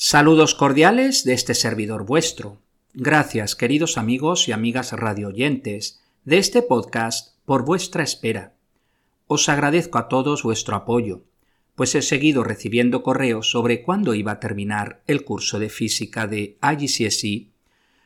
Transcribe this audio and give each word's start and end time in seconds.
Saludos 0.00 0.54
cordiales 0.54 1.24
de 1.24 1.32
este 1.32 1.54
servidor 1.54 2.06
vuestro. 2.06 2.62
Gracias, 2.94 3.56
queridos 3.56 3.98
amigos 3.98 4.46
y 4.46 4.52
amigas 4.52 4.92
radioyentes 4.92 6.00
de 6.24 6.38
este 6.38 6.62
podcast, 6.62 7.34
por 7.44 7.64
vuestra 7.64 8.04
espera. 8.04 8.54
Os 9.26 9.48
agradezco 9.48 9.98
a 9.98 10.06
todos 10.06 10.44
vuestro 10.44 10.76
apoyo, 10.76 11.24
pues 11.74 11.96
he 11.96 12.02
seguido 12.02 12.44
recibiendo 12.44 13.02
correos 13.02 13.50
sobre 13.50 13.82
cuándo 13.82 14.14
iba 14.14 14.30
a 14.30 14.38
terminar 14.38 15.02
el 15.08 15.24
curso 15.24 15.58
de 15.58 15.68
física 15.68 16.28
de 16.28 16.58
IGCSE, 16.62 17.48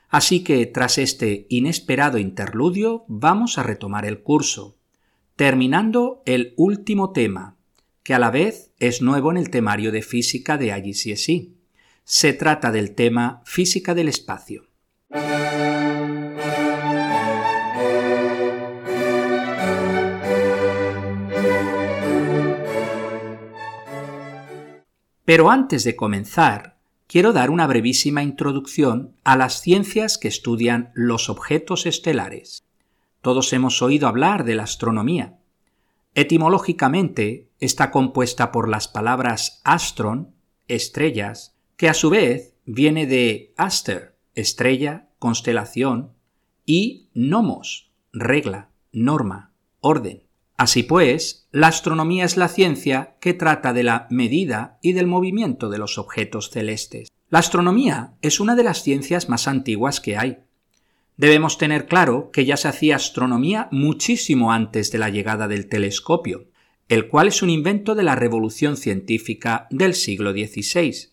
así 0.09 0.42
que 0.42 0.64
tras 0.64 0.97
este 0.97 1.45
inesperado 1.50 2.16
interludio 2.16 3.05
vamos 3.06 3.59
a 3.59 3.64
retomar 3.64 4.06
el 4.06 4.22
curso, 4.22 4.78
terminando 5.36 6.22
el 6.24 6.55
último 6.56 7.12
tema, 7.12 7.59
que 8.02 8.14
a 8.14 8.19
la 8.19 8.30
vez 8.30 8.70
es 8.78 9.02
nuevo 9.02 9.30
en 9.30 9.36
el 9.36 9.50
temario 9.50 9.92
de 9.92 10.00
física 10.00 10.56
de 10.56 10.74
IGCSE 10.74 11.61
se 12.05 12.33
trata 12.33 12.73
del 12.73 12.95
tema 12.95 13.42
física 13.45 13.95
del 13.95 14.09
espacio. 14.09 14.66
Pero 25.25 25.50
antes 25.50 25.84
de 25.84 25.97
comenzar, 25.97 26.78
quiero 27.06 27.33
dar 27.33 27.50
una 27.50 27.67
brevísima 27.67 28.23
introducción 28.23 29.14
a 29.25 29.36
las 29.36 29.61
ciencias 29.61 30.19
que 30.19 30.28
estudian 30.28 30.91
los 30.95 31.30
objetos 31.30 31.86
estelares. 31.86 32.64
Todos 33.20 33.53
hemos 33.53 33.83
oído 33.83 34.08
hablar 34.08 34.45
de 34.45 34.56
la 34.56 34.64
astronomía. 34.64 35.39
Etimológicamente 36.14 37.48
está 37.61 37.91
compuesta 37.91 38.50
por 38.50 38.69
las 38.69 38.89
palabras 38.89 39.61
astron, 39.64 40.34
estrellas, 40.69 41.55
que 41.77 41.89
a 41.89 41.95
su 41.95 42.11
vez 42.11 42.55
viene 42.65 43.06
de 43.06 43.53
aster, 43.56 44.17
estrella, 44.34 45.09
constelación, 45.19 46.12
y 46.64 47.09
nomos, 47.14 47.92
regla, 48.12 48.70
norma, 48.92 49.53
orden. 49.81 50.23
Así 50.56 50.83
pues, 50.83 51.48
la 51.51 51.67
astronomía 51.67 52.25
es 52.25 52.37
la 52.37 52.48
ciencia 52.48 53.17
que 53.20 53.34
trata 53.34 53.73
de 53.73 53.83
la 53.83 54.06
medida 54.11 54.79
y 54.81 54.92
del 54.92 55.06
movimiento 55.06 55.70
de 55.70 55.79
los 55.79 55.98
objetos 55.98 56.51
celestes. 56.51 57.11
La 57.31 57.41
astronomía 57.41 58.14
es 58.23 58.39
una 58.39 58.55
de 58.55 58.62
las 58.62 58.83
ciencias 58.83 59.29
más 59.29 59.48
antiguas 59.48 60.01
que 60.01 60.17
hay. 60.17 60.39
Debemos 61.17 61.59
tener 61.59 61.86
claro 61.86 62.31
que 62.31 62.45
ya 62.45 62.57
se 62.57 62.69
hacía 62.69 62.97
astronomía 62.97 63.69
muchísimo 63.70 64.53
antes 64.53 64.92
de 64.92 64.98
la 64.98 65.09
llegada 65.09 65.48
del 65.48 65.69
telescopio, 65.69 66.47
el 66.89 67.09
cual 67.09 67.29
es 67.29 67.42
un 67.42 67.51
invento 67.51 67.95
de 67.95 68.03
la 68.03 68.14
revolución 68.14 68.77
científica 68.77 69.67
del 69.70 69.95
siglo 69.95 70.33
XVI, 70.33 71.11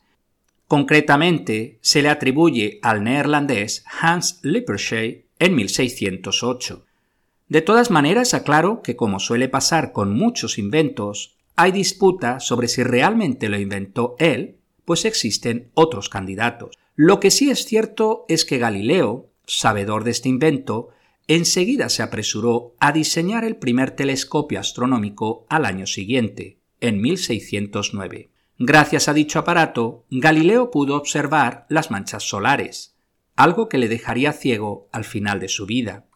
Concretamente, 0.69 1.79
se 1.81 2.03
le 2.03 2.09
atribuye 2.09 2.77
al 2.83 3.03
neerlandés 3.03 3.83
Hans 3.99 4.39
Lippershey 4.43 5.25
en 5.39 5.55
1608. 5.55 6.85
De 7.47 7.63
todas 7.63 7.89
maneras, 7.89 8.35
aclaro 8.35 8.83
que 8.83 8.95
como 8.95 9.19
suele 9.19 9.49
pasar 9.49 9.93
con 9.93 10.13
muchos 10.13 10.59
inventos, 10.59 11.35
hay 11.55 11.71
disputa 11.71 12.39
sobre 12.39 12.67
si 12.67 12.83
realmente 12.83 13.49
lo 13.49 13.59
inventó 13.59 14.15
él, 14.19 14.57
pues 14.85 15.05
existen 15.05 15.71
otros 15.73 16.07
candidatos. 16.07 16.77
Lo 16.95 17.19
que 17.19 17.31
sí 17.31 17.49
es 17.49 17.65
cierto 17.65 18.25
es 18.27 18.45
que 18.45 18.59
Galileo, 18.59 19.31
sabedor 19.47 20.03
de 20.03 20.11
este 20.11 20.29
invento, 20.29 20.89
enseguida 21.27 21.89
se 21.89 22.03
apresuró 22.03 22.75
a 22.79 22.91
diseñar 22.91 23.43
el 23.43 23.55
primer 23.55 23.89
telescopio 23.89 24.59
astronómico 24.59 25.47
al 25.49 25.65
año 25.65 25.87
siguiente, 25.87 26.59
en 26.79 27.01
1609. 27.01 28.29
Gracias 28.61 29.07
a 29.07 29.13
dicho 29.13 29.39
aparato, 29.39 30.03
Galileo 30.11 30.69
pudo 30.69 30.97
observar 30.97 31.65
las 31.69 31.91
manchas 31.91 32.27
solares, 32.27 32.93
algo 33.37 33.69
que 33.69 33.77
le 33.77 33.87
dejaría 33.87 34.33
ciego 34.33 34.89
al 34.91 35.05
final 35.05 35.39
de 35.39 35.47
su 35.47 35.65
vida, 35.65 36.07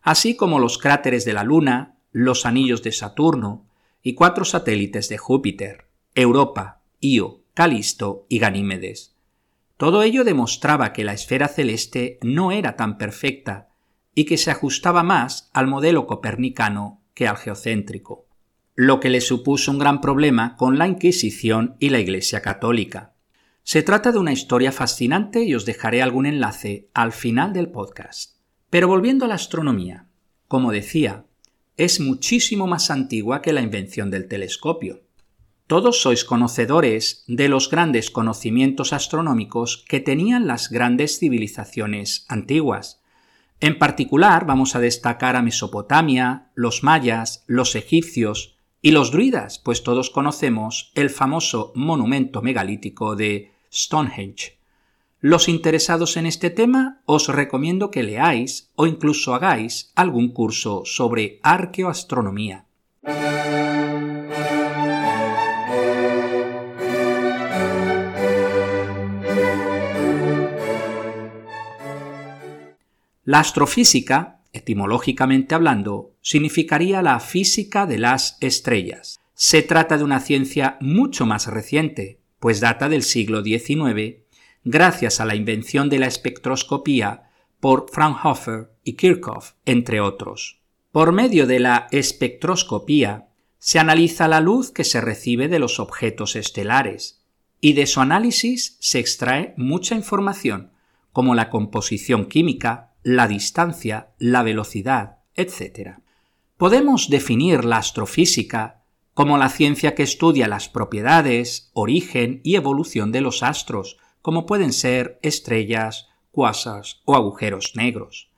así 0.00 0.36
como 0.36 0.60
los 0.60 0.78
cráteres 0.78 1.24
de 1.24 1.32
la 1.32 1.42
Luna, 1.42 1.96
los 2.12 2.46
anillos 2.46 2.84
de 2.84 2.92
Saturno 2.92 3.66
y 4.04 4.14
cuatro 4.14 4.44
satélites 4.44 5.08
de 5.08 5.18
Júpiter, 5.18 5.88
Europa, 6.14 6.80
Io, 7.00 7.42
Calisto 7.54 8.24
y 8.28 8.38
Ganímedes. 8.38 9.16
Todo 9.76 10.04
ello 10.04 10.22
demostraba 10.22 10.92
que 10.92 11.02
la 11.02 11.12
esfera 11.12 11.48
celeste 11.48 12.20
no 12.22 12.52
era 12.52 12.76
tan 12.76 12.98
perfecta 12.98 13.68
y 14.14 14.26
que 14.26 14.36
se 14.36 14.52
ajustaba 14.52 15.02
más 15.02 15.50
al 15.52 15.66
modelo 15.66 16.06
copernicano 16.06 17.02
que 17.14 17.26
al 17.26 17.36
geocéntrico 17.36 18.29
lo 18.82 18.98
que 18.98 19.10
le 19.10 19.20
supuso 19.20 19.70
un 19.70 19.78
gran 19.78 20.00
problema 20.00 20.56
con 20.56 20.78
la 20.78 20.88
Inquisición 20.88 21.76
y 21.80 21.90
la 21.90 22.00
Iglesia 22.00 22.40
Católica. 22.40 23.12
Se 23.62 23.82
trata 23.82 24.10
de 24.10 24.18
una 24.18 24.32
historia 24.32 24.72
fascinante 24.72 25.44
y 25.44 25.54
os 25.54 25.66
dejaré 25.66 26.00
algún 26.00 26.24
enlace 26.24 26.88
al 26.94 27.12
final 27.12 27.52
del 27.52 27.68
podcast. 27.68 28.38
Pero 28.70 28.88
volviendo 28.88 29.26
a 29.26 29.28
la 29.28 29.34
astronomía, 29.34 30.06
como 30.48 30.72
decía, 30.72 31.26
es 31.76 32.00
muchísimo 32.00 32.66
más 32.66 32.90
antigua 32.90 33.42
que 33.42 33.52
la 33.52 33.60
invención 33.60 34.10
del 34.10 34.28
telescopio. 34.28 35.02
Todos 35.66 36.00
sois 36.00 36.24
conocedores 36.24 37.24
de 37.26 37.50
los 37.50 37.68
grandes 37.68 38.10
conocimientos 38.10 38.94
astronómicos 38.94 39.84
que 39.90 40.00
tenían 40.00 40.46
las 40.46 40.70
grandes 40.70 41.18
civilizaciones 41.18 42.24
antiguas. 42.28 43.02
En 43.60 43.78
particular 43.78 44.46
vamos 44.46 44.74
a 44.74 44.80
destacar 44.80 45.36
a 45.36 45.42
Mesopotamia, 45.42 46.50
los 46.54 46.82
mayas, 46.82 47.44
los 47.46 47.76
egipcios, 47.76 48.56
y 48.82 48.92
los 48.92 49.10
druidas, 49.10 49.58
pues 49.58 49.82
todos 49.82 50.10
conocemos 50.10 50.92
el 50.94 51.10
famoso 51.10 51.72
monumento 51.74 52.42
megalítico 52.42 53.14
de 53.16 53.52
Stonehenge. 53.72 54.58
Los 55.20 55.48
interesados 55.48 56.16
en 56.16 56.24
este 56.24 56.48
tema 56.48 57.02
os 57.04 57.28
recomiendo 57.28 57.90
que 57.90 58.02
leáis 58.02 58.70
o 58.74 58.86
incluso 58.86 59.34
hagáis 59.34 59.92
algún 59.94 60.32
curso 60.32 60.82
sobre 60.86 61.40
arqueoastronomía. 61.42 62.64
La 73.24 73.40
astrofísica 73.40 74.39
etimológicamente 74.52 75.54
hablando, 75.54 76.14
significaría 76.20 77.02
la 77.02 77.20
física 77.20 77.86
de 77.86 77.98
las 77.98 78.36
estrellas. 78.40 79.20
Se 79.34 79.62
trata 79.62 79.96
de 79.96 80.04
una 80.04 80.20
ciencia 80.20 80.76
mucho 80.80 81.26
más 81.26 81.46
reciente, 81.46 82.20
pues 82.38 82.60
data 82.60 82.88
del 82.88 83.02
siglo 83.02 83.42
XIX, 83.42 84.16
gracias 84.64 85.20
a 85.20 85.24
la 85.24 85.34
invención 85.34 85.88
de 85.88 85.98
la 85.98 86.06
espectroscopía 86.06 87.30
por 87.60 87.90
Fraunhofer 87.90 88.70
y 88.84 88.94
Kirchhoff, 88.94 89.52
entre 89.64 90.00
otros. 90.00 90.60
Por 90.92 91.12
medio 91.12 91.46
de 91.46 91.60
la 91.60 91.86
espectroscopía 91.90 93.28
se 93.58 93.78
analiza 93.78 94.26
la 94.26 94.40
luz 94.40 94.72
que 94.72 94.84
se 94.84 95.00
recibe 95.00 95.48
de 95.48 95.58
los 95.58 95.78
objetos 95.78 96.34
estelares, 96.34 97.22
y 97.60 97.74
de 97.74 97.86
su 97.86 98.00
análisis 98.00 98.76
se 98.80 98.98
extrae 98.98 99.54
mucha 99.56 99.94
información, 99.94 100.72
como 101.12 101.34
la 101.34 101.50
composición 101.50 102.26
química, 102.26 102.89
la 103.02 103.26
distancia, 103.28 104.10
la 104.18 104.42
velocidad, 104.42 105.18
etc. 105.34 105.98
Podemos 106.56 107.08
definir 107.08 107.64
la 107.64 107.78
astrofísica 107.78 108.82
como 109.14 109.38
la 109.38 109.48
ciencia 109.48 109.94
que 109.94 110.02
estudia 110.02 110.48
las 110.48 110.68
propiedades, 110.68 111.70
origen 111.72 112.40
y 112.44 112.56
evolución 112.56 113.12
de 113.12 113.20
los 113.20 113.42
astros, 113.42 113.98
como 114.22 114.46
pueden 114.46 114.72
ser 114.72 115.18
estrellas, 115.22 116.08
cuasas 116.30 117.02
o 117.04 117.16
agujeros 117.16 117.72
negros. 117.74 118.30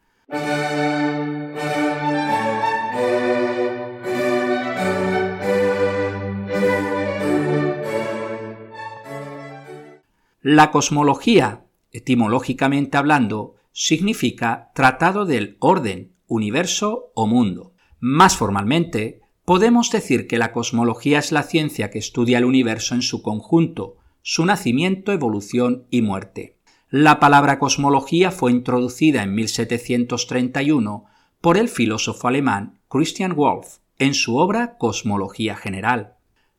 La 10.41 10.73
cosmología, 10.73 11.65
etimológicamente 11.93 12.99
hablando, 12.99 13.55
significa 13.73 14.71
tratado 14.75 15.25
del 15.25 15.57
orden, 15.61 16.13
universo 16.27 17.11
o 17.15 17.27
mundo. 17.27 17.75
Más 18.01 18.37
formalmente, 18.37 19.21
podemos 19.45 19.91
decir 19.91 20.27
que 20.27 20.39
la 20.39 20.53
cosmología 20.53 21.19
es 21.19 21.33
la 21.33 21.43
ciencia 21.43 21.91
que 21.91 21.99
estudia 21.99 22.39
el 22.39 22.45
universo 22.45 22.95
en 22.95 23.03
su 23.03 23.23
conjunto, 23.23 23.97
su 24.23 24.45
nacimiento, 24.47 25.13
evolución 25.13 25.87
y 25.91 26.03
muerte. 26.03 26.59
La 26.91 27.21
palabra 27.21 27.59
cosmología 27.59 28.31
fue 28.31 28.51
introducida 28.51 29.23
en 29.23 29.35
1731 29.35 31.07
por 31.41 31.57
el 31.57 31.69
filósofo 31.69 32.29
alemán 32.29 32.81
Christian 32.89 33.35
Wolff 33.35 33.79
en 33.99 34.15
su 34.15 34.37
obra 34.37 34.77
Cosmología 34.77 35.57
General. 35.57 36.17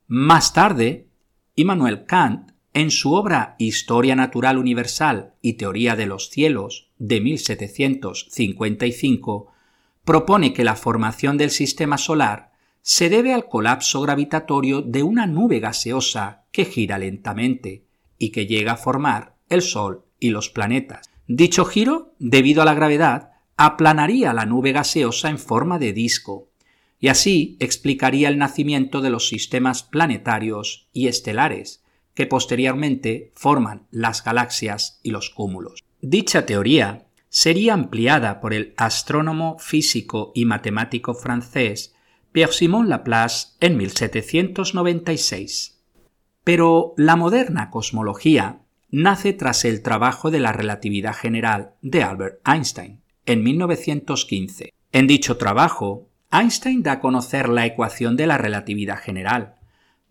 Más 0.07 0.53
tarde, 0.53 1.07
Immanuel 1.55 2.05
Kant 2.05 2.52
en 2.73 2.91
su 2.91 3.13
obra 3.13 3.55
Historia 3.59 4.15
Natural 4.15 4.57
Universal 4.57 5.33
y 5.41 5.53
Teoría 5.53 5.95
de 5.95 6.07
los 6.07 6.29
Cielos 6.29 6.89
de 6.97 7.21
1755, 7.21 9.47
propone 10.03 10.53
que 10.53 10.63
la 10.63 10.75
formación 10.75 11.37
del 11.37 11.51
sistema 11.51 11.97
solar 11.97 12.51
se 12.81 13.09
debe 13.09 13.33
al 13.33 13.47
colapso 13.47 14.01
gravitatorio 14.01 14.81
de 14.81 15.03
una 15.03 15.27
nube 15.27 15.59
gaseosa 15.59 16.45
que 16.51 16.65
gira 16.65 16.97
lentamente, 16.97 17.85
y 18.17 18.29
que 18.29 18.47
llega 18.47 18.73
a 18.73 18.77
formar 18.77 19.35
el 19.49 19.61
Sol 19.61 20.05
y 20.19 20.29
los 20.29 20.49
planetas. 20.49 21.09
Dicho 21.27 21.65
giro, 21.65 22.13
debido 22.19 22.61
a 22.61 22.65
la 22.65 22.73
gravedad, 22.73 23.31
aplanaría 23.57 24.33
la 24.33 24.45
nube 24.45 24.71
gaseosa 24.71 25.29
en 25.29 25.37
forma 25.37 25.79
de 25.79 25.93
disco, 25.93 26.49
y 26.99 27.09
así 27.09 27.57
explicaría 27.59 28.29
el 28.29 28.37
nacimiento 28.37 29.01
de 29.01 29.09
los 29.09 29.27
sistemas 29.27 29.83
planetarios 29.83 30.87
y 30.93 31.07
estelares, 31.07 31.82
que 32.13 32.27
posteriormente 32.27 33.31
forman 33.35 33.87
las 33.91 34.23
galaxias 34.23 34.99
y 35.03 35.11
los 35.11 35.29
cúmulos. 35.29 35.83
Dicha 36.01 36.45
teoría 36.45 37.05
sería 37.29 37.73
ampliada 37.73 38.39
por 38.39 38.53
el 38.53 38.73
astrónomo, 38.77 39.57
físico 39.57 40.31
y 40.35 40.45
matemático 40.45 41.15
francés 41.15 41.95
Pierre-Simon 42.31 42.89
Laplace 42.89 43.49
en 43.59 43.77
1796. 43.77 45.79
Pero 46.43 46.93
la 46.97 47.15
moderna 47.15 47.69
cosmología 47.69 48.59
nace 48.89 49.33
tras 49.33 49.65
el 49.65 49.81
trabajo 49.81 50.29
de 50.29 50.39
la 50.39 50.51
relatividad 50.51 51.15
general 51.15 51.73
de 51.81 52.03
Albert 52.03 52.47
Einstein 52.47 53.01
en 53.25 53.43
1915. 53.43 54.73
En 54.91 55.07
dicho 55.07 55.37
trabajo, 55.37 56.09
Einstein 56.31 56.83
da 56.83 56.93
a 56.93 56.99
conocer 56.99 57.49
la 57.49 57.65
ecuación 57.65 58.17
de 58.17 58.27
la 58.27 58.37
relatividad 58.37 58.97
general, 58.97 59.55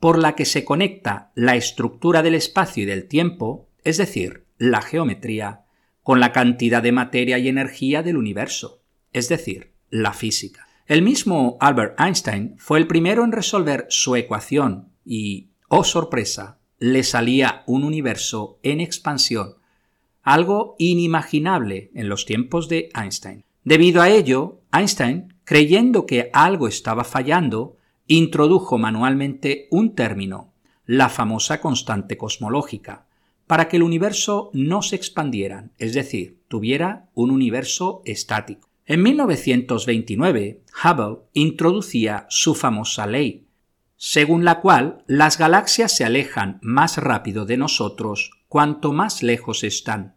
por 0.03 0.19
la 0.19 0.35
que 0.35 0.47
se 0.47 0.65
conecta 0.65 1.31
la 1.37 1.55
estructura 1.55 2.25
del 2.25 2.35
espacio 2.35 2.83
y 2.83 2.87
del 2.87 3.07
tiempo, 3.07 3.69
es 3.85 3.99
decir, 3.99 4.47
la 4.59 4.83
geometría, 4.83 5.61
con 6.03 6.19
la 6.19 6.33
cantidad 6.33 6.83
de 6.83 6.91
materia 6.91 7.39
y 7.39 7.47
energía 7.47 8.03
del 8.03 8.17
universo, 8.17 8.83
es 9.13 9.29
decir, 9.29 9.75
la 9.91 10.13
física. 10.13 10.67
El 10.87 11.03
mismo 11.03 11.57
Albert 11.61 12.01
Einstein 12.01 12.57
fue 12.59 12.81
el 12.81 12.89
primero 12.89 13.23
en 13.23 13.31
resolver 13.31 13.87
su 13.91 14.17
ecuación 14.17 14.89
y, 15.05 15.51
oh 15.69 15.85
sorpresa, 15.85 16.59
le 16.81 17.05
salía 17.05 17.63
un 17.69 17.85
universo 17.85 18.59
en 18.65 18.81
expansión, 18.81 19.55
algo 20.25 20.75
inimaginable 20.81 21.93
en 21.95 22.09
los 22.09 22.27
tiempos 22.27 22.69
de 22.69 22.89
Einstein. 23.01 23.45
Debido 23.63 24.03
a 24.03 24.11
ello, 24.11 24.63
Einstein, 24.73 25.37
creyendo 25.45 26.07
que 26.07 26.29
algo 26.33 26.67
estaba 26.67 27.05
fallando, 27.05 27.77
introdujo 28.07 28.79
manualmente 28.79 29.69
un 29.71 29.95
término, 29.95 30.53
la 30.87 31.09
famosa 31.09 31.61
constante 31.61 32.17
cosmológica, 32.17 33.07
para 33.47 33.69
que 33.69 33.77
el 33.77 33.83
universo 33.83 34.51
no 34.53 34.83
se 34.83 34.97
expandiera, 34.97 35.71
es 35.79 35.95
decir, 35.95 36.41
tuviera 36.49 37.09
un 37.15 37.31
universo 37.31 38.03
estático. 38.05 38.69
En 38.87 39.03
1929, 39.03 40.63
Hubble 40.85 41.19
introducía 41.33 42.27
su 42.29 42.55
famosa 42.55 43.07
ley, 43.07 43.47
según 43.97 44.45
la 44.45 44.61
cual 44.61 45.05
las 45.07 45.39
galaxias 45.39 45.97
se 45.97 46.05
alejan 46.05 46.59
más 46.61 46.97
rápido 46.97 47.47
de 47.47 47.57
nosotros 47.57 48.33
cuanto 48.49 48.93
más 48.93 49.23
lejos 49.23 49.63
están. 49.63 50.17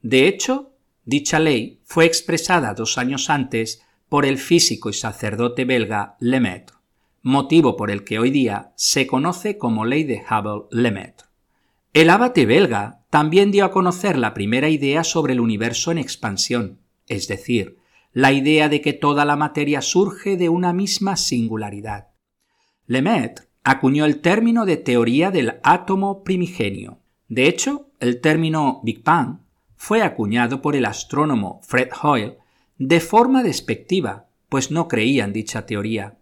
De 0.00 0.28
hecho, 0.28 0.72
dicha 1.04 1.40
ley 1.40 1.80
fue 1.84 2.04
expresada 2.04 2.72
dos 2.74 2.98
años 2.98 3.28
antes 3.28 3.82
por 4.08 4.24
el 4.24 4.38
físico 4.38 4.90
y 4.90 4.92
sacerdote 4.92 5.64
belga 5.64 6.16
Lemaitre, 6.20 6.75
motivo 7.26 7.76
por 7.76 7.90
el 7.90 8.04
que 8.04 8.20
hoy 8.20 8.30
día 8.30 8.72
se 8.76 9.08
conoce 9.08 9.58
como 9.58 9.84
ley 9.84 10.04
de 10.04 10.22
Hubble-Lemaitre. 10.22 11.26
El 11.92 12.10
abate 12.10 12.46
belga 12.46 13.00
también 13.10 13.50
dio 13.50 13.64
a 13.64 13.72
conocer 13.72 14.16
la 14.16 14.32
primera 14.32 14.68
idea 14.68 15.02
sobre 15.02 15.32
el 15.32 15.40
universo 15.40 15.90
en 15.90 15.98
expansión, 15.98 16.78
es 17.08 17.26
decir, 17.26 17.78
la 18.12 18.32
idea 18.32 18.68
de 18.68 18.80
que 18.80 18.92
toda 18.92 19.24
la 19.24 19.34
materia 19.34 19.82
surge 19.82 20.36
de 20.36 20.48
una 20.48 20.72
misma 20.72 21.16
singularidad. 21.16 22.10
Lemaitre 22.86 23.46
acuñó 23.64 24.04
el 24.04 24.20
término 24.20 24.64
de 24.64 24.76
teoría 24.76 25.32
del 25.32 25.54
átomo 25.64 26.22
primigenio. 26.22 27.00
De 27.26 27.48
hecho, 27.48 27.90
el 27.98 28.20
término 28.20 28.80
Big 28.84 29.02
Bang 29.02 29.38
fue 29.74 30.02
acuñado 30.02 30.62
por 30.62 30.76
el 30.76 30.84
astrónomo 30.84 31.60
Fred 31.64 31.88
Hoyle 32.00 32.38
de 32.78 33.00
forma 33.00 33.42
despectiva, 33.42 34.28
pues 34.48 34.70
no 34.70 34.86
creía 34.86 35.24
en 35.24 35.32
dicha 35.32 35.66
teoría. 35.66 36.18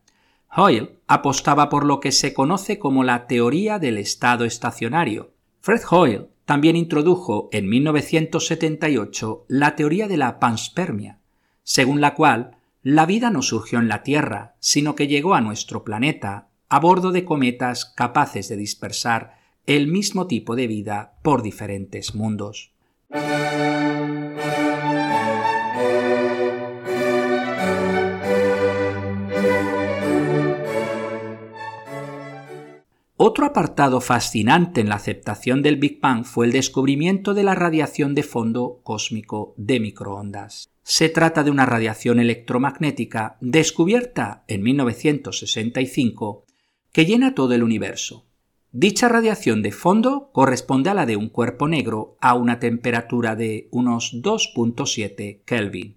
Hoyle 0.57 1.01
apostaba 1.09 1.69
por 1.69 1.85
lo 1.85 1.99
que 2.01 2.13
se 2.13 2.33
conoce 2.33 2.79
como 2.79 3.03
la 3.03 3.27
teoría 3.27 3.79
del 3.79 3.99
estado 3.99 4.45
estacionario. 4.45 5.33
Fred 5.61 5.83
Hoyle 5.91 6.29
también 6.45 6.77
introdujo 6.77 7.49
en 7.53 7.69
1978 7.69 9.47
la 9.49 9.75
teoría 9.75 10.07
de 10.07 10.17
la 10.17 10.39
panspermia, 10.39 11.19
según 11.63 12.01
la 12.01 12.15
cual 12.15 12.59
la 12.83 13.07
vida 13.07 13.31
no 13.31 13.43
surgió 13.43 13.79
en 13.79 13.89
la 13.89 14.03
Tierra, 14.03 14.55
sino 14.61 14.95
que 14.95 15.09
llegó 15.09 15.35
a 15.35 15.41
nuestro 15.41 15.83
planeta 15.83 16.49
a 16.69 16.79
bordo 16.79 17.13
de 17.13 17.25
cometas 17.25 17.87
capaces 17.87 18.49
de 18.49 18.57
dispersar 18.57 19.39
el 19.67 19.87
mismo 19.89 20.27
tipo 20.27 20.55
de 20.55 20.67
vida 20.67 21.15
por 21.23 21.43
diferentes 21.43 22.15
mundos. 22.15 22.73
Otro 33.27 33.47
apartado 33.47 34.03
fascinante 34.03 34.83
en 34.83 34.91
la 34.91 34.97
aceptación 34.97 35.63
del 35.63 35.77
Big 35.77 35.99
Bang 35.99 36.27
fue 36.27 36.45
el 36.45 36.53
descubrimiento 36.53 37.33
de 37.33 37.43
la 37.43 37.55
radiación 37.55 38.15
de 38.15 38.23
fondo 38.23 38.81
cósmico 38.83 39.55
de 39.57 39.81
microondas. 39.81 40.69
Se 40.83 41.09
trata 41.09 41.43
de 41.43 41.51
una 41.51 41.65
radiación 41.65 42.21
electromagnética 42.21 43.39
descubierta 43.41 44.45
en 44.47 44.63
1965 44.63 46.45
que 46.93 47.07
llena 47.07 47.35
todo 47.35 47.55
el 47.55 47.63
universo. 47.63 48.27
Dicha 48.73 49.09
radiación 49.09 49.63
de 49.63 49.73
fondo 49.73 50.29
corresponde 50.35 50.91
a 50.91 50.95
la 50.95 51.07
de 51.07 51.17
un 51.17 51.31
cuerpo 51.31 51.67
negro 51.67 52.19
a 52.21 52.35
una 52.35 52.59
temperatura 52.59 53.37
de 53.37 53.69
unos 53.71 54.21
2.7 54.23 55.41
Kelvin, 55.47 55.97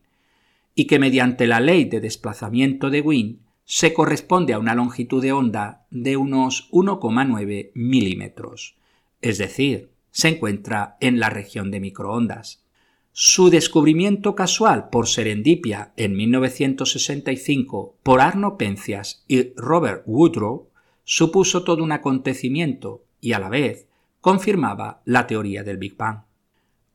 y 0.75 0.85
que 0.85 0.97
mediante 0.97 1.45
la 1.45 1.59
ley 1.59 1.83
de 1.83 1.99
desplazamiento 1.99 2.89
de 2.89 3.01
Wien 3.01 3.46
se 3.69 3.93
corresponde 3.93 4.53
a 4.53 4.59
una 4.59 4.75
longitud 4.75 5.21
de 5.21 5.33
onda 5.33 5.85
de 5.91 6.15
unos 6.15 6.71
1,9 6.71 7.71
milímetros, 7.73 8.77
es 9.21 9.37
decir, 9.37 9.91
se 10.09 10.29
encuentra 10.29 10.95
en 11.01 11.19
la 11.19 11.29
región 11.29 11.69
de 11.69 11.81
microondas. 11.81 12.63
Su 13.11 13.49
descubrimiento 13.49 14.35
casual 14.35 14.87
por 14.89 15.07
serendipia 15.07 15.91
en 15.97 16.15
1965 16.15 17.97
por 18.03 18.21
Arno 18.21 18.55
Pencias 18.55 19.25
y 19.27 19.53
Robert 19.57 20.03
Woodrow 20.05 20.69
supuso 21.03 21.65
todo 21.65 21.83
un 21.83 21.91
acontecimiento 21.91 23.03
y 23.19 23.33
a 23.33 23.39
la 23.39 23.49
vez 23.49 23.89
confirmaba 24.21 25.01
la 25.03 25.27
teoría 25.27 25.63
del 25.63 25.75
Big 25.75 25.97
Bang. 25.97 26.21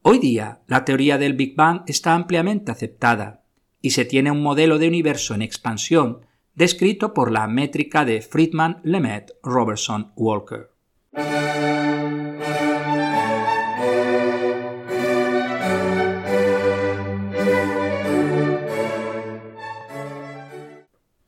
Hoy 0.01 0.19
día 0.19 0.63
la 0.67 0.87
teoría 0.87 1.19
del 1.19 1.35
Big 1.35 1.55
Bang 1.55 1.83
está 1.87 2.15
ampliamente 2.15 2.73
aceptada 2.73 3.45
y 3.83 3.91
se 3.91 4.07
tiene 4.07 4.31
un 4.31 4.43
modelo 4.43 4.79
de 4.79 4.89
universo 4.89 5.35
en 5.35 5.43
expansión 5.43 6.21
descrito 6.55 7.15
por 7.15 7.31
la 7.31 7.47
métrica 7.47 8.05
de 8.05 8.23
Friedman, 8.23 8.81
Lemaitre, 8.85 9.37
Robertson, 9.43 10.13
Walker. 10.17 10.71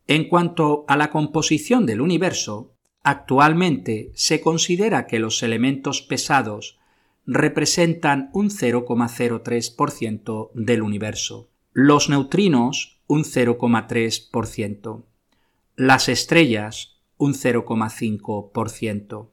En 0.06 0.28
cuanto 0.28 0.84
a 0.86 0.96
la 0.96 1.10
composición 1.10 1.86
del 1.86 2.00
universo, 2.00 2.74
Actualmente 3.06 4.12
se 4.14 4.40
considera 4.40 5.06
que 5.06 5.18
los 5.18 5.42
elementos 5.42 6.00
pesados 6.00 6.78
representan 7.26 8.30
un 8.32 8.48
0,03% 8.48 10.50
del 10.54 10.80
universo, 10.80 11.50
los 11.74 12.08
neutrinos 12.08 13.02
un 13.06 13.24
0,3%, 13.24 15.02
las 15.76 16.08
estrellas 16.08 17.00
un 17.16 17.34
0,5%, 17.34 19.28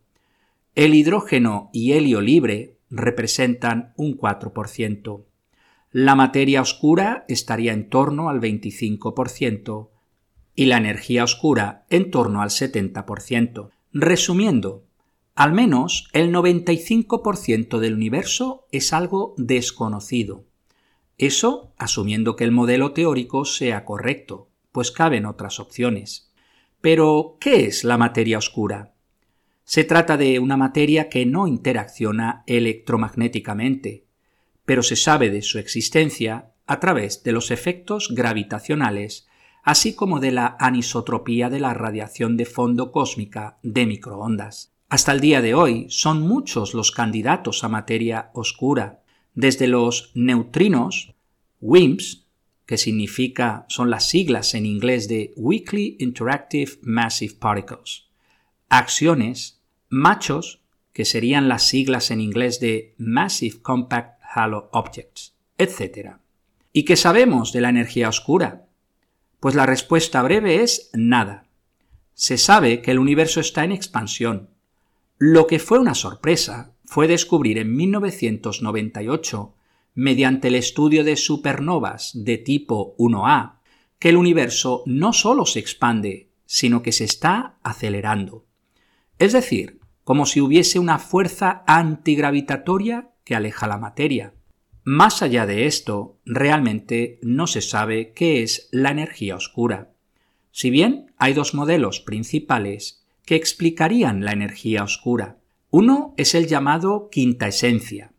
el 0.76 0.96
hidrógeno 0.96 1.70
y 1.74 1.92
helio 1.94 2.22
libre 2.22 2.78
representan 2.90 3.94
un 3.98 4.18
4%, 4.18 5.26
la 5.92 6.16
materia 6.16 6.62
oscura 6.62 7.26
estaría 7.28 7.74
en 7.74 7.90
torno 7.90 8.30
al 8.30 8.40
25%, 8.40 9.90
y 10.56 10.66
la 10.66 10.78
energía 10.78 11.24
oscura 11.24 11.86
en 11.90 12.12
torno 12.12 12.42
al 12.42 12.50
70%. 12.50 13.70
Resumiendo, 13.94 14.86
al 15.36 15.54
menos 15.54 16.10
el 16.14 16.34
95% 16.34 17.80
del 17.80 17.94
universo 17.94 18.68
es 18.72 18.94
algo 18.94 19.34
desconocido. 19.38 20.46
Eso 21.18 21.74
asumiendo 21.78 22.36
que 22.36 22.44
el 22.44 22.52
modelo 22.52 22.94
teórico 22.94 23.46
sea 23.46 23.86
correcto, 23.86 24.50
pues 24.72 24.92
caben 24.92 25.26
otras 25.26 25.60
opciones. 25.60 26.31
Pero, 26.82 27.38
¿qué 27.40 27.66
es 27.66 27.84
la 27.84 27.98
materia 27.98 28.38
oscura? 28.38 28.94
Se 29.64 29.84
trata 29.84 30.18
de 30.18 30.40
una 30.40 30.58
materia 30.58 31.08
que 31.08 31.26
no 31.26 31.48
interacciona 31.48 32.44
electromagnéticamente, 32.48 34.06
pero 34.66 34.84
se 34.84 34.96
sabe 34.96 35.30
de 35.30 35.42
su 35.42 35.60
existencia 35.60 36.52
a 36.68 36.80
través 36.80 37.24
de 37.24 37.32
los 37.32 37.52
efectos 37.52 38.10
gravitacionales 38.14 39.28
así 39.64 39.94
como 39.94 40.20
de 40.20 40.32
la 40.32 40.56
anisotropía 40.60 41.50
de 41.50 41.60
la 41.60 41.74
radiación 41.74 42.38
de 42.38 42.46
fondo 42.46 42.92
cósmica 42.92 43.60
de 43.62 43.86
microondas. 43.86 44.74
Hasta 44.90 45.12
el 45.12 45.22
día 45.22 45.42
de 45.42 45.54
hoy 45.54 45.86
son 45.90 46.22
muchos 46.22 46.74
los 46.74 46.92
candidatos 46.92 47.64
a 47.64 47.70
materia 47.70 48.32
oscura, 48.34 49.04
desde 49.34 49.68
los 49.68 50.12
neutrinos, 50.14 51.16
WIMPs, 51.62 52.21
que 52.72 52.78
significa, 52.78 53.66
son 53.68 53.90
las 53.90 54.08
siglas 54.08 54.54
en 54.54 54.66
inglés 54.66 55.10
de 55.10 55.34
Weakly 55.36 55.98
Interactive 56.00 56.80
Massive 56.84 57.34
Particles, 57.34 58.08
acciones, 58.70 59.62
machos, 59.90 60.62
que 60.94 61.04
serían 61.04 61.50
las 61.50 61.64
siglas 61.64 62.12
en 62.12 62.22
inglés 62.22 62.62
de 62.62 62.96
Massive 62.98 63.62
Compact 63.62 64.22
Halo 64.24 64.70
Objects, 64.72 65.36
etc. 65.58 66.12
¿Y 66.72 66.86
qué 66.86 66.96
sabemos 66.96 67.52
de 67.52 67.60
la 67.60 67.68
energía 67.68 68.08
oscura? 68.08 68.68
Pues 69.42 69.54
la 69.54 69.66
respuesta 69.66 70.22
breve 70.22 70.64
es 70.64 70.92
nada. 70.94 71.50
Se 72.14 72.38
sabe 72.38 72.82
que 72.82 72.92
el 72.92 73.00
universo 73.00 73.42
está 73.42 73.66
en 73.66 73.74
expansión, 73.74 74.50
lo 75.18 75.46
que 75.46 75.60
fue 75.60 75.78
una 75.78 75.94
sorpresa 75.94 76.74
fue 76.86 77.10
descubrir 77.10 77.58
en 77.58 77.76
1998, 77.76 79.56
mediante 79.94 80.48
el 80.48 80.56
estudio 80.56 81.04
de 81.04 81.16
supernovas 81.16 82.12
de 82.14 82.38
tipo 82.38 82.96
1A, 82.98 83.60
que 84.00 84.10
el 84.10 84.18
universo 84.18 84.84
no 84.86 85.14
solo 85.14 85.46
se 85.46 85.60
expande, 85.60 86.30
sino 86.46 86.82
que 86.82 86.92
se 86.92 87.04
está 87.04 87.58
acelerando. 87.64 88.46
Es 89.20 89.34
decir, 89.34 89.80
como 90.04 90.26
si 90.26 90.42
hubiese 90.42 90.80
una 90.80 91.00
fuerza 91.00 91.64
antigravitatoria 91.68 93.12
que 93.24 93.36
aleja 93.36 93.68
la 93.68 93.78
materia. 93.78 94.34
Más 94.84 95.22
allá 95.22 95.46
de 95.46 95.68
esto, 95.68 96.20
realmente 96.26 97.20
no 97.22 97.46
se 97.46 97.62
sabe 97.62 98.14
qué 98.14 98.42
es 98.42 98.68
la 98.72 98.90
energía 98.90 99.36
oscura. 99.36 99.94
Si 100.52 100.70
bien 100.70 101.14
hay 101.18 101.34
dos 101.34 101.54
modelos 101.54 102.00
principales 102.00 103.02
que 103.26 103.36
explicarían 103.36 104.26
la 104.26 104.32
energía 104.32 104.84
oscura. 104.84 105.38
Uno 105.70 106.14
es 106.18 106.36
el 106.36 106.48
llamado 106.48 107.10
quinta 107.10 107.48
esencia, 107.48 108.12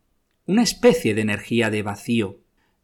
una 0.45 0.63
especie 0.63 1.15
de 1.15 1.21
energía 1.21 1.69
de 1.69 1.83
vacío. 1.83 2.39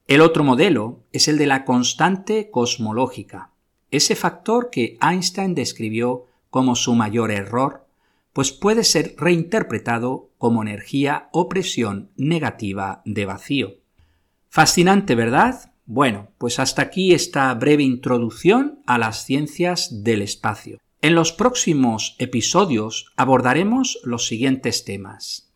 El 0.08 0.22
otro 0.22 0.44
modelo 0.44 1.04
es 1.12 1.28
el 1.28 1.38
de 1.38 1.46
la 1.46 1.66
constante 1.66 2.50
cosmológica, 2.50 3.52
ese 3.92 4.16
factor 4.16 4.70
que 4.70 4.98
Einstein 5.02 5.56
describió 5.56 6.26
como 6.50 6.76
su 6.76 6.96
mayor 6.96 7.32
error, 7.32 7.88
pues 8.34 8.52
puede 8.52 8.84
ser 8.84 9.16
reinterpretado 9.18 10.30
como 10.38 10.62
energía 10.62 11.30
o 11.32 11.50
presión 11.50 12.12
negativa 12.16 13.02
de 13.06 13.26
vacío. 13.26 13.74
Fascinante, 14.50 15.16
¿verdad? 15.16 15.74
Bueno, 15.86 16.32
pues 16.38 16.60
hasta 16.60 16.84
aquí 16.84 17.14
esta 17.14 17.54
breve 17.56 17.84
introducción 17.84 18.82
a 18.86 18.98
las 18.98 19.26
ciencias 19.26 20.04
del 20.04 20.22
espacio. 20.22 20.80
En 21.02 21.16
los 21.16 21.32
próximos 21.32 22.16
episodios 22.20 23.12
abordaremos 23.16 24.00
los 24.04 24.28
siguientes 24.28 24.86
temas. 24.86 25.52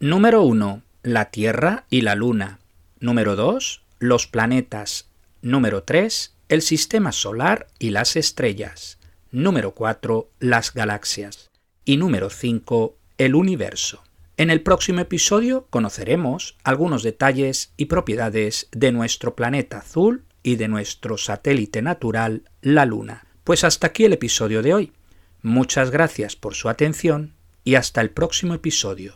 Número 0.00 0.42
1. 0.42 0.82
La 1.06 1.26
Tierra 1.26 1.84
y 1.88 2.00
la 2.00 2.16
Luna. 2.16 2.58
Número 2.98 3.36
2. 3.36 3.84
Los 4.00 4.26
planetas. 4.26 5.08
Número 5.40 5.84
3. 5.84 6.34
El 6.48 6.62
Sistema 6.62 7.12
Solar 7.12 7.68
y 7.78 7.90
las 7.90 8.16
estrellas. 8.16 8.98
Número 9.30 9.70
4. 9.70 10.28
Las 10.40 10.74
galaxias. 10.74 11.52
Y 11.84 11.96
número 11.96 12.28
5. 12.28 12.96
El 13.18 13.36
universo. 13.36 14.02
En 14.36 14.50
el 14.50 14.62
próximo 14.62 14.98
episodio 14.98 15.68
conoceremos 15.70 16.56
algunos 16.64 17.04
detalles 17.04 17.72
y 17.76 17.84
propiedades 17.84 18.68
de 18.72 18.90
nuestro 18.90 19.36
planeta 19.36 19.78
azul 19.78 20.24
y 20.42 20.56
de 20.56 20.66
nuestro 20.66 21.18
satélite 21.18 21.82
natural, 21.82 22.50
la 22.62 22.84
Luna. 22.84 23.28
Pues 23.44 23.62
hasta 23.62 23.86
aquí 23.86 24.06
el 24.06 24.14
episodio 24.14 24.60
de 24.60 24.74
hoy. 24.74 24.92
Muchas 25.40 25.92
gracias 25.92 26.34
por 26.34 26.56
su 26.56 26.68
atención 26.68 27.36
y 27.62 27.76
hasta 27.76 28.00
el 28.00 28.10
próximo 28.10 28.54
episodio. 28.54 29.14